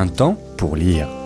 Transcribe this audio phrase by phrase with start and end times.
[0.00, 1.19] un temps pour lire.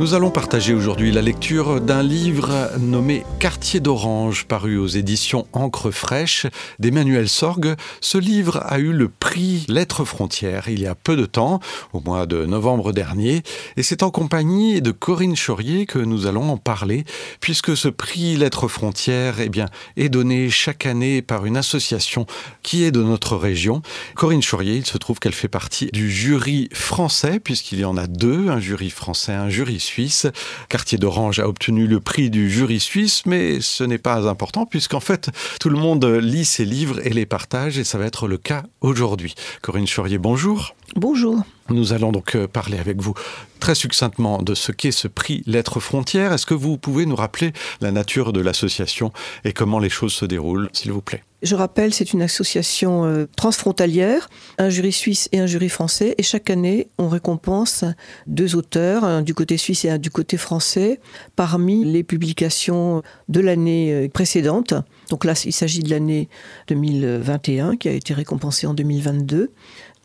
[0.00, 5.90] Nous allons partager aujourd'hui la lecture d'un livre nommé Quartier d'Orange, paru aux éditions Encre
[5.90, 6.46] fraîche
[6.78, 7.74] d'Emmanuel Sorgue.
[8.00, 11.58] Ce livre a eu le prix Lettres frontières il y a peu de temps,
[11.92, 13.42] au mois de novembre dernier,
[13.76, 17.04] et c'est en compagnie de Corinne Chaurier que nous allons en parler,
[17.40, 22.24] puisque ce prix Lettres frontières eh bien, est donné chaque année par une association
[22.62, 23.82] qui est de notre région.
[24.14, 28.06] Corinne Chaurier, il se trouve qu'elle fait partie du jury français, puisqu'il y en a
[28.06, 30.26] deux, un jury français, un jury suisse.
[30.68, 35.00] Quartier d'Orange a obtenu le prix du jury suisse, mais ce n'est pas important puisqu'en
[35.00, 35.30] fait,
[35.60, 38.62] tout le monde lit ses livres et les partage et ça va être le cas
[38.80, 39.34] aujourd'hui.
[39.62, 40.74] Corinne Chaurier, bonjour.
[40.94, 41.42] Bonjour.
[41.70, 43.12] Nous allons donc euh, parler avec vous
[43.58, 46.32] très succinctement de ce qu'est ce prix Lettres Frontières.
[46.32, 49.12] Est-ce que vous pouvez nous rappeler la nature de l'association
[49.44, 51.22] et comment les choses se déroulent, s'il vous plaît?
[51.40, 56.24] Je rappelle, c'est une association euh, transfrontalière, un jury suisse et un jury français, et
[56.24, 57.84] chaque année, on récompense
[58.26, 60.98] deux auteurs, un du côté suisse et un du côté français,
[61.36, 64.74] parmi les publications de l'année euh, précédente.
[65.10, 66.28] Donc là, il s'agit de l'année
[66.68, 69.52] 2021 qui a été récompensée en 2022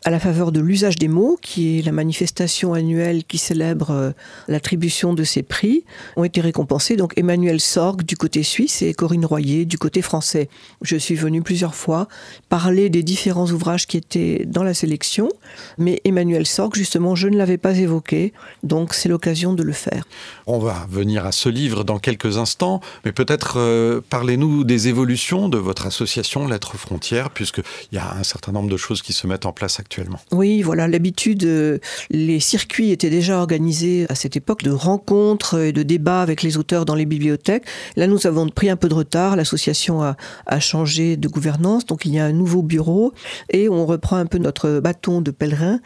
[0.04, 4.10] à la faveur de l'usage des mots, qui est la manifestation annuelle qui célèbre euh,
[4.48, 5.84] l'attribution de ces prix,
[6.16, 10.50] ont été récompensés donc Emmanuel Sorg du côté suisse et Corinne Royer du côté français.
[10.82, 12.06] Je suis venue plusieurs fois
[12.50, 15.30] parler des différents ouvrages qui étaient dans la sélection,
[15.78, 20.04] mais Emmanuel Sorg, justement, je ne l'avais pas évoqué, donc c'est l'occasion de le faire.
[20.46, 25.48] On va venir à ce livre dans quelques instants, mais peut-être euh, parlez-nous des évolutions
[25.48, 29.26] de votre association Lettres Frontières, puisqu'il y a un certain nombre de choses qui se
[29.26, 29.93] mettent en place actuellement.
[30.32, 31.78] Oui, voilà, l'habitude, euh,
[32.10, 36.56] les circuits étaient déjà organisés à cette époque de rencontres et de débats avec les
[36.56, 37.64] auteurs dans les bibliothèques.
[37.96, 39.36] Là, nous avons pris un peu de retard.
[39.36, 43.12] L'association a, a changé de gouvernance, donc il y a un nouveau bureau
[43.50, 45.80] et on reprend un peu notre bâton de pèlerin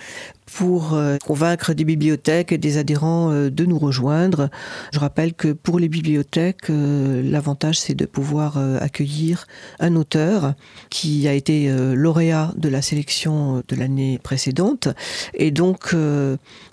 [0.53, 4.49] pour euh, convaincre des bibliothèques et des adhérents euh, de nous rejoindre.
[4.93, 9.47] Je rappelle que pour les bibliothèques, euh, l'avantage c'est de pouvoir accueillir
[9.81, 10.55] un auteur
[10.91, 14.89] qui a été lauréat de la sélection de l'année précédente.
[15.35, 15.95] Et donc,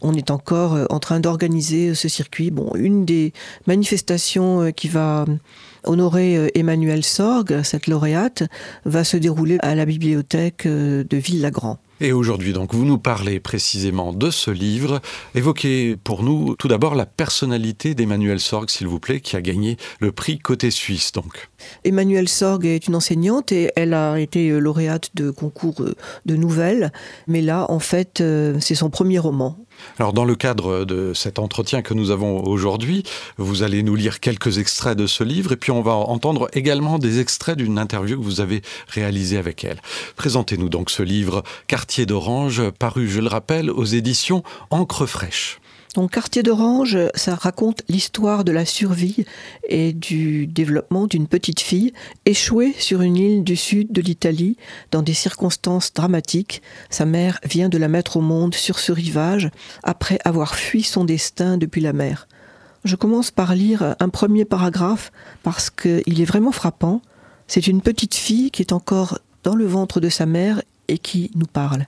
[0.01, 2.51] on est encore en train d'organiser ce circuit.
[2.51, 3.33] Bon, une des
[3.67, 5.25] manifestations qui va
[5.83, 8.43] honorer Emmanuel Sorgue, cette lauréate,
[8.85, 11.79] va se dérouler à la bibliothèque de Ville-Lagrand.
[12.01, 15.01] Et aujourd'hui, donc, vous nous parlez précisément de ce livre.
[15.33, 19.78] Évoquez pour nous tout d'abord la personnalité d'Emmanuel Sorg, s'il vous plaît, qui a gagné
[20.01, 21.50] le prix côté suisse, donc.
[21.85, 25.85] Emmanuel Sorg est une enseignante et elle a été lauréate de concours
[26.25, 26.91] de nouvelles.
[27.28, 29.57] Mais là, en fait, euh, c'est son premier roman.
[29.99, 33.03] Alors dans le cadre de cet entretien que nous avons aujourd'hui,
[33.37, 36.99] vous allez nous lire quelques extraits de ce livre et puis on va entendre également
[36.99, 39.81] des extraits d'une interview que vous avez réalisée avec elle.
[40.15, 45.59] Présentez-nous donc ce livre Quartier d'Orange, paru, je le rappelle, aux éditions Encre fraîche.
[45.95, 49.25] Donc Quartier d'Orange, ça raconte l'histoire de la survie
[49.69, 51.94] et du développement d'une petite fille
[52.25, 54.57] échouée sur une île du sud de l'Italie
[54.91, 56.61] dans des circonstances dramatiques.
[56.89, 59.50] Sa mère vient de la mettre au monde sur ce rivage
[59.84, 62.28] après avoir fui son destin depuis la mer.
[62.84, 65.13] Je commence par lire un premier paragraphe
[65.44, 67.01] parce qu'il est vraiment frappant.
[67.47, 71.31] C'est une petite fille qui est encore dans le ventre de sa mère et qui
[71.35, 71.85] nous parle.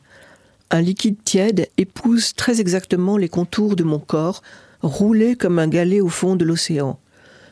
[0.70, 4.42] Un liquide tiède épouse très exactement les contours de mon corps,
[4.82, 7.00] roulé comme un galet au fond de l'océan.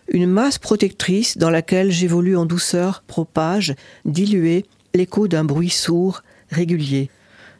[0.10, 7.10] Une masse protectrice dans laquelle j'évolue en douceur propage, dilué, l'écho d'un bruit sourd, régulier.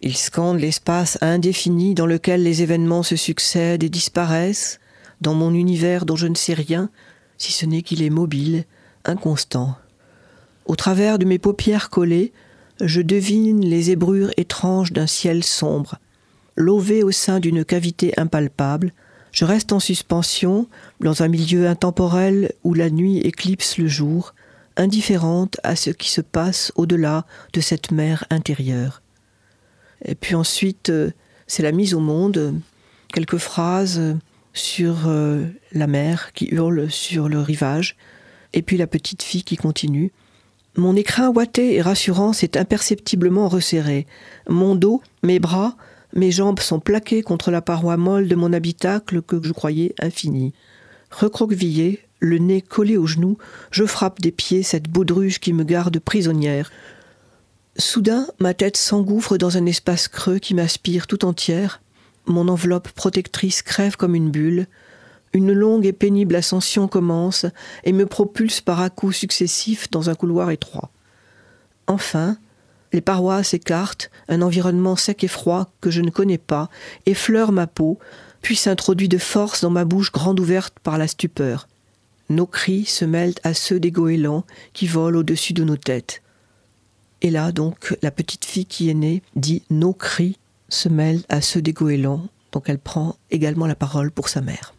[0.02, 4.80] Il scande l'espace indéfini dans lequel les événements se succèdent et disparaissent,
[5.22, 6.90] dans mon univers dont je ne sais rien,
[7.38, 8.66] si ce n'est qu'il est mobile,
[9.06, 9.78] inconstant.
[10.66, 12.34] Au travers de mes paupières collées,
[12.82, 16.00] je devine les ébrures étranges d'un ciel sombre.
[16.56, 18.94] Lové au sein d'une cavité impalpable,
[19.32, 20.68] je reste en suspension
[21.02, 24.34] dans un milieu intemporel où la nuit éclipse le jour,
[24.78, 29.02] indifférente à ce qui se passe au-delà de cette mer intérieure.
[30.04, 31.12] Et puis ensuite, euh,
[31.48, 32.60] c'est la mise au monde,
[33.14, 34.02] quelques phrases
[34.54, 37.98] sur euh, la mer qui hurle sur le rivage,
[38.54, 40.12] et puis la petite fille qui continue.
[40.78, 44.08] Mon écrin ouaté et rassurant s'est imperceptiblement resserré.
[44.50, 45.78] Mon dos, mes bras,
[46.14, 50.54] mes jambes sont plaqués contre la paroi molle de mon habitacle que je croyais infini.
[51.12, 53.38] Recroquevillé, le nez collé aux genoux,
[53.72, 56.72] je frappe des pieds cette baudruche qui me garde prisonnière.
[57.78, 61.82] Soudain, ma tête s'engouffre dans un espace creux qui m'aspire tout entière.
[62.26, 64.68] Mon enveloppe protectrice crève comme une bulle.
[65.36, 67.46] Une longue et pénible ascension commence
[67.84, 70.92] et me propulse par à coups successifs dans un couloir étroit.
[71.88, 72.38] Enfin,
[72.94, 76.70] Les parois s'écartent, un environnement sec et froid que je ne connais pas
[77.06, 78.00] effleure ma peau,
[78.42, 81.68] puis s'introduit de force dans ma bouche grande ouverte par la stupeur.
[82.30, 86.22] Nos cris se mêlent à ceux des goélands qui volent au-dessus de nos têtes.
[87.22, 90.38] Et là, donc, la petite fille qui est née dit Nos cris
[90.70, 94.76] se mêlent à ceux des goélands, donc elle prend également la parole pour sa mère.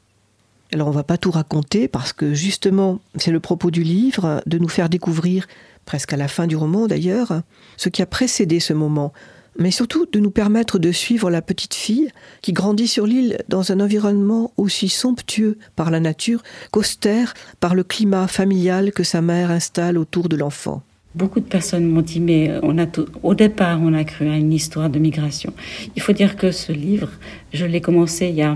[0.73, 4.59] Alors on va pas tout raconter parce que justement c'est le propos du livre de
[4.59, 5.47] nous faire découvrir,
[5.85, 7.43] presque à la fin du roman d'ailleurs,
[7.77, 9.13] ce qui a précédé ce moment,
[9.59, 12.11] mais surtout de nous permettre de suivre la petite fille
[12.43, 16.43] qui grandit sur l'île dans un environnement aussi somptueux par la nature
[16.73, 20.83] qu'austère par le climat familial que sa mère installe autour de l'enfant.
[21.17, 22.85] Beaucoup de personnes m'ont dit, mais on a
[23.23, 25.51] au départ, on a cru à une histoire de migration.
[25.97, 27.09] Il faut dire que ce livre,
[27.55, 28.55] je l'ai commencé il y a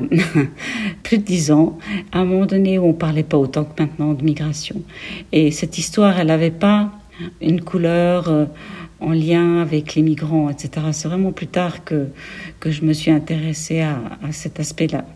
[1.02, 1.78] plus de dix ans,
[2.12, 4.82] à un moment donné où on parlait pas autant que maintenant de migration.
[5.32, 6.92] Et cette histoire, elle n'avait pas
[7.40, 8.44] une couleur euh,
[9.00, 10.88] en lien avec les migrants, etc.
[10.92, 12.08] C'est vraiment plus tard que,
[12.60, 15.06] que je me suis intéressée à, à cet aspect-là.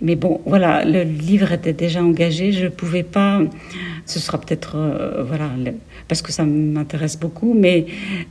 [0.00, 3.40] Mais bon, voilà, le livre était déjà engagé, je ne pouvais pas,
[4.06, 5.50] ce sera peut-être, euh, voilà,
[6.08, 7.86] parce que ça m'intéresse beaucoup, mais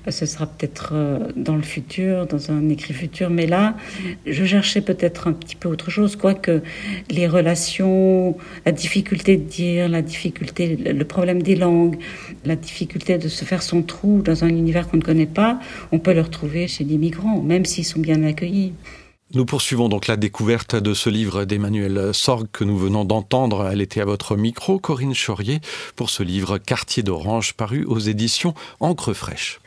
[0.08, 3.30] ce sera peut-être euh, dans le futur, dans un écrit futur.
[3.30, 3.76] Mais là,
[4.26, 6.62] je cherchais peut-être un petit peu autre chose, quoique
[7.10, 11.98] les relations, la difficulté de dire, la difficulté, le problème des langues,
[12.46, 15.60] la difficulté de se faire son trou dans un univers qu'on ne connaît pas,
[15.92, 18.74] on peut le retrouver chez les migrants, même s'ils sont bien accueillis.
[19.36, 23.70] Nous poursuivons donc la découverte de ce livre d'Emmanuel Sorg que nous venons d'entendre.
[23.72, 25.62] Elle était à votre micro, Corinne Chaurier,
[25.96, 29.60] pour ce livre Quartier d'Orange paru aux éditions Encre fraîche.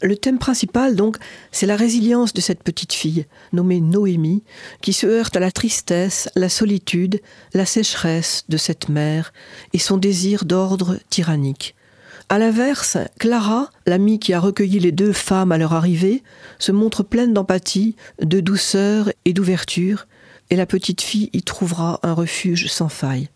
[0.00, 1.18] Le thème principal, donc,
[1.52, 4.42] c'est la résilience de cette petite fille, nommée Noémie,
[4.80, 7.20] qui se heurte à la tristesse, la solitude,
[7.52, 9.34] la sécheresse de cette mère
[9.74, 11.74] et son désir d'ordre tyrannique.
[12.32, 16.22] À l'inverse, Clara, l'amie qui a recueilli les deux femmes à leur arrivée,
[16.60, 20.06] se montre pleine d'empathie, de douceur et d'ouverture,
[20.48, 23.30] et la petite fille y trouvera un refuge sans faille.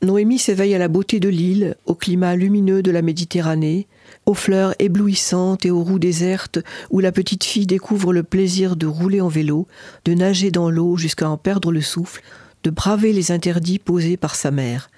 [0.00, 3.86] Noémie s'éveille à la beauté de l'île, au climat lumineux de la Méditerranée,
[4.24, 8.86] aux fleurs éblouissantes et aux roues désertes où la petite fille découvre le plaisir de
[8.86, 9.66] rouler en vélo,
[10.06, 12.22] de nager dans l'eau jusqu'à en perdre le souffle,
[12.62, 14.88] de braver les interdits posés par sa mère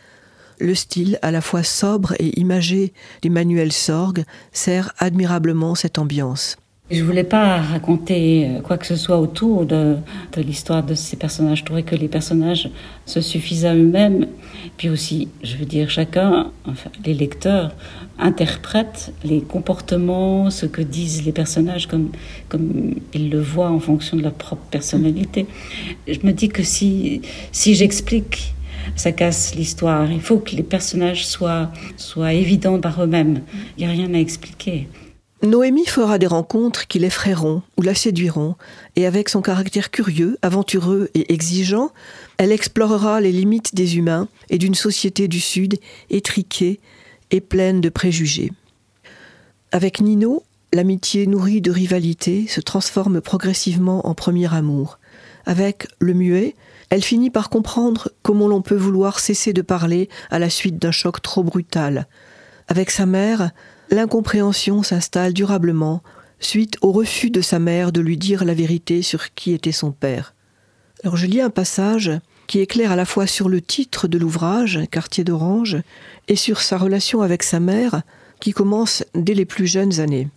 [0.61, 2.93] le style à la fois sobre et imagé
[3.23, 6.57] d'Emmanuel Sorg sert admirablement cette ambiance.
[6.91, 9.97] Je voulais pas raconter euh, quoi que ce soit autour de,
[10.37, 11.59] l'histoire de ces personnages.
[11.59, 12.69] Je trouvais que les personnages
[13.07, 14.27] se suffisent à eux-mêmes.
[14.77, 16.51] Puis aussi, je veux dire, chacun,
[17.05, 17.73] les lecteurs,
[18.19, 22.11] interprètent les comportements, ce que disent les personnages comme,
[22.49, 25.47] comme ils le voient en fonction de leur propre personnalité.
[26.09, 27.23] Je me dis que si,
[27.53, 28.55] si j'explique
[28.97, 30.11] ça casse l'histoire.
[30.11, 33.43] Il faut que les personnages soient, soient évidents par eux-mêmes.
[33.77, 34.89] Il n'y a rien à expliquer.
[35.43, 38.57] Noémie fera des rencontres qui l'effraieront ou la séduiront,
[38.97, 41.93] et avec son caractère curieux, aventureux et exigeant,
[42.37, 45.79] elle explorera les limites des humains et d'une société du Sud
[46.11, 46.79] étriquée
[47.31, 48.53] et pleine de préjugés.
[49.73, 50.43] Avec Nino,
[50.75, 54.99] l'amitié nourrie de rivalité se transforme progressivement en premier amour.
[55.47, 56.55] Avec le muet,
[56.91, 60.91] elle finit par comprendre comment l'on peut vouloir cesser de parler à la suite d'un
[60.91, 62.07] choc trop brutal.
[62.69, 63.51] Avec sa mère,
[63.91, 66.03] l'incompréhension s'installe durablement
[66.41, 69.93] suite au refus de sa mère de lui dire la vérité sur qui était son
[69.93, 70.35] père.
[71.05, 72.11] Alors je lis un passage
[72.47, 75.79] qui éclaire à la fois sur le titre de l'ouvrage, Quartier d'Orange,
[76.27, 78.03] et sur sa relation avec sa mère,
[78.41, 80.29] qui commence dès les plus jeunes années.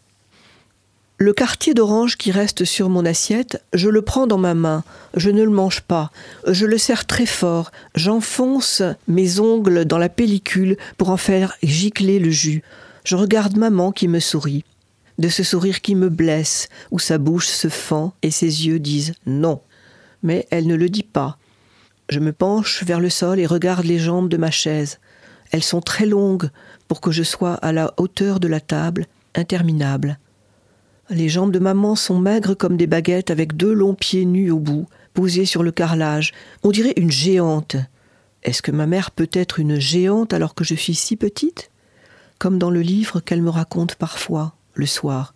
[1.20, 4.84] Le quartier d'orange qui reste sur mon assiette, je le prends dans ma main,
[5.16, 6.12] je ne le mange pas,
[6.48, 12.18] je le serre très fort, j'enfonce mes ongles dans la pellicule pour en faire gicler
[12.18, 12.64] le jus.
[13.04, 14.66] Je regarde maman qui me sourit.
[15.20, 19.14] De ce sourire qui me blesse, où sa bouche se fend et ses yeux disent
[19.28, 19.62] non.
[20.24, 21.38] Mais elle ne le dit pas.
[22.10, 25.00] Je me penche vers le sol et regarde les jambes de ma chaise.
[25.52, 26.50] Elles sont très longues
[26.88, 29.06] pour que je sois à la hauteur de la table,
[29.36, 30.18] interminable.
[31.10, 34.60] Les jambes de maman sont maigres comme des baguettes avec deux longs pieds nus au
[34.60, 36.32] bout, posés sur le carrelage.
[36.64, 37.76] On dirait une géante.
[38.44, 41.72] Est-ce que ma mère peut être une géante alors que je suis si petite?
[42.40, 45.34] Comme dans le livre qu'elle me raconte parfois, le soir.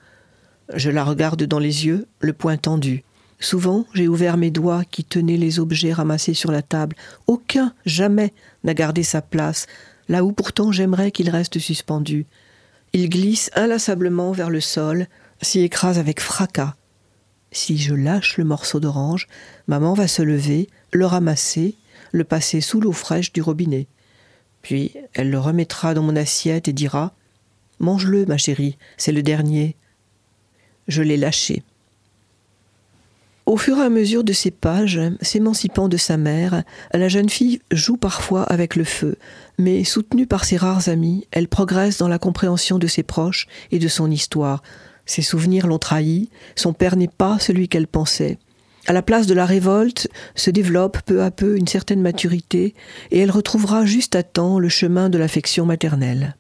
[0.74, 3.04] Je la regarde dans les yeux, le poing tendu.
[3.40, 6.96] Souvent, j'ai ouvert mes doigts qui tenaient les objets ramassés sur la table.
[7.28, 8.34] Aucun, jamais,
[8.64, 9.68] n'a gardé sa place,
[10.10, 12.26] là où pourtant j'aimerais qu'il reste suspendu.
[12.94, 15.08] Il glisse inlassablement vers le sol,
[15.42, 16.76] s'y écrase avec fracas.
[17.52, 19.28] Si je lâche le morceau d'orange,
[19.68, 21.76] maman va se lever, le ramasser,
[22.12, 23.88] le passer sous l'eau fraîche du robinet.
[24.62, 27.14] Puis elle le remettra dans mon assiette et dira
[27.80, 29.76] Mange-le, ma chérie, c'est le dernier.
[30.88, 31.64] je l'ai lâché.
[33.46, 37.62] Au fur et à mesure de ces pages, s'émancipant de sa mère, la jeune fille
[37.72, 39.16] joue parfois avec le feu,
[39.58, 43.80] mais soutenue par ses rares amis, elle progresse dans la compréhension de ses proches et
[43.80, 44.64] de son histoire.
[45.08, 48.38] Ses souvenirs l'ont trahi, son père n'est pas celui qu'elle pensait.
[48.86, 52.76] À la place de la révolte se développe peu à peu une certaine maturité
[53.12, 56.36] et elle retrouvera juste à temps le chemin de l'affection maternelle.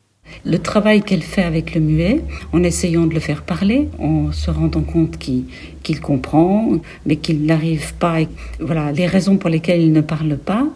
[0.45, 2.21] Le travail qu'elle fait avec le muet,
[2.51, 6.69] en essayant de le faire parler, en se rendant compte qu'il comprend,
[7.05, 8.17] mais qu'il n'arrive pas,
[8.59, 10.67] voilà, les raisons pour lesquelles il ne parle pas,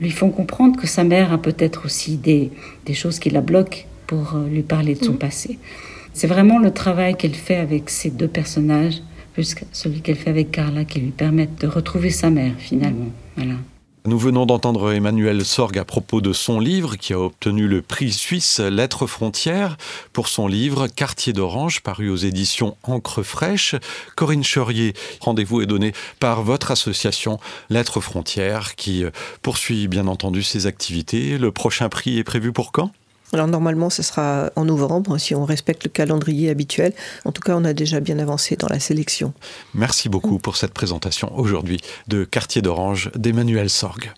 [0.00, 2.50] lui font comprendre que sa mère a peut-être aussi des,
[2.84, 5.18] des choses qui la bloquent pour euh, lui parler de son mmh.
[5.18, 5.58] passé.
[6.14, 9.02] C'est vraiment le travail qu'elle fait avec ces deux personnages,
[9.32, 13.10] plus celui qu'elle fait avec Carla, qui lui permettent de retrouver sa mère finalement.
[14.06, 18.12] Nous venons d'entendre Emmanuel Sorg à propos de son livre qui a obtenu le prix
[18.12, 19.76] suisse Lettres Frontières
[20.12, 23.74] pour son livre Quartier d'Orange paru aux éditions Encre fraîche.
[24.14, 27.40] Corinne Cheurier, rendez-vous est donné par votre association
[27.70, 29.04] Lettres Frontières qui
[29.42, 31.38] poursuit bien entendu ses activités.
[31.38, 32.92] Le prochain prix est prévu pour quand?
[33.34, 36.92] Alors normalement, ce sera en novembre, si on respecte le calendrier habituel.
[37.24, 39.32] En tout cas, on a déjà bien avancé dans la sélection.
[39.74, 44.12] Merci beaucoup pour cette présentation aujourd'hui de Quartier d'Orange d'Emmanuel Sorgue.